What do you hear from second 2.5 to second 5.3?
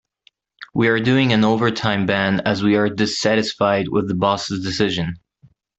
we are dissatisfied with the boss' decisions.